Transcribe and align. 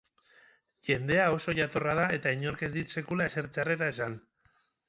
Jendea 0.87 1.27
oso 1.35 1.55
jatorra 1.59 1.95
da 2.01 2.07
eta 2.17 2.33
inork 2.39 2.65
ez 2.69 2.73
dit 2.79 2.97
sekula 2.97 3.31
ezer 3.33 3.53
txarrean 3.59 3.89
esan. 3.93 4.21